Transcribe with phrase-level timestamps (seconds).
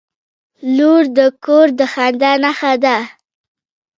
[0.75, 2.97] •لور د کور د خندا نښه ده.